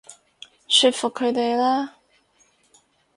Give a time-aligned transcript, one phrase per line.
[0.67, 1.97] 說服佢哋啦